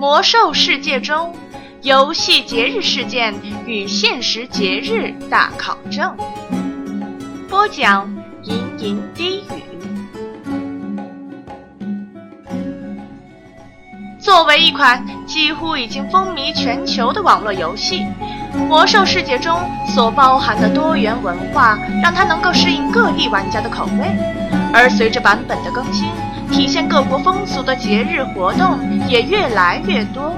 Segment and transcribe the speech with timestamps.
[0.00, 1.30] 魔兽世界中
[1.82, 3.34] 游戏节日事件
[3.66, 6.16] 与现实节日大考证。
[7.50, 8.10] 播讲：
[8.44, 9.62] 吟吟低语。
[14.18, 18.06] 作为一款几乎已经风靡全球的网络游戏，
[18.58, 19.60] 《魔兽世界》中
[19.94, 24.16] 所包含的多元文化，让它能够适应各地玩家的口味。
[24.72, 26.08] 而随着版本的更新，
[26.50, 28.78] 体现各国风俗的节日活动
[29.08, 30.34] 也越来越多。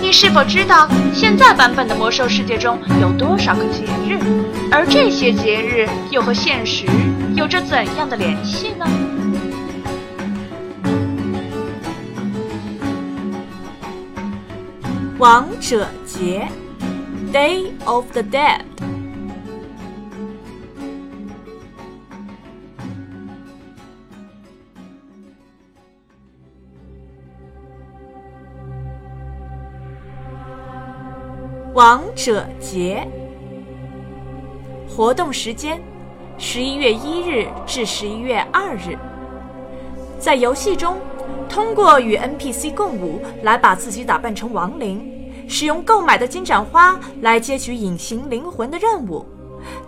[0.00, 4.18] 你是否知道现在版本的《魔兽世界》中有多少个节日？
[4.70, 6.84] 而这些节日又和现实
[7.34, 8.86] 有着怎样的联系呢？
[15.18, 16.48] 王者节
[17.32, 18.62] （Day of the Dead）。
[31.74, 33.02] 王者节
[34.86, 35.80] 活动时间：
[36.36, 38.94] 十一月一日至十一月二日。
[40.18, 40.98] 在游戏中，
[41.48, 45.10] 通过与 NPC 共舞来把自己打扮成亡灵，
[45.48, 49.24] 使用购买的金盏花来接取隐形灵魂的任务。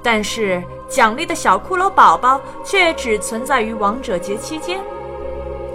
[0.02, 4.80] 但是，奖励的小骷髅宝宝却只存在于王者节期间。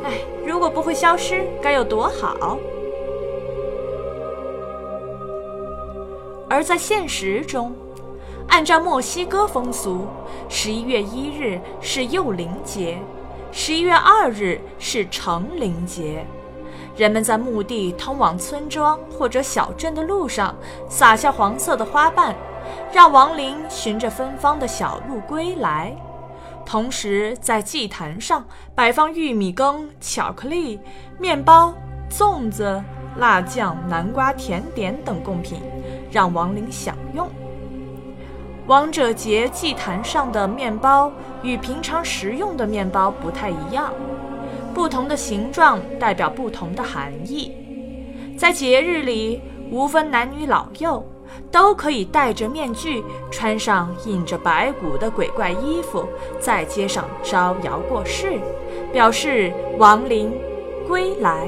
[0.03, 0.13] 唉，
[0.43, 2.57] 如果不会消失，该有多好！
[6.49, 7.71] 而在现实中，
[8.47, 10.07] 按照墨西哥风俗，
[10.49, 12.97] 十一月一日是幼灵节，
[13.51, 16.25] 十一月二日是成灵节。
[16.97, 20.53] 人们在墓地通往村庄或者小镇的路上
[20.89, 22.35] 撒下黄色的花瓣，
[22.91, 25.95] 让亡灵循着芬芳的小路归来。
[26.65, 30.79] 同时，在祭坛上摆放玉米羹、巧克力、
[31.19, 31.73] 面包、
[32.09, 32.83] 粽子。
[33.17, 35.59] 辣酱、南瓜甜点等贡品，
[36.11, 37.27] 让亡灵享用。
[38.67, 41.11] 王者节祭坛上的面包
[41.41, 43.91] 与平常食用的面包不太一样，
[44.73, 47.51] 不同的形状代表不同的含义。
[48.37, 49.41] 在节日里，
[49.71, 51.03] 无分男女老幼，
[51.51, 56.05] 都可以戴着面具，穿上印着白骨的鬼怪衣服，
[56.39, 58.39] 在街上招摇过市，
[58.93, 60.31] 表示亡灵
[60.87, 61.47] 归来。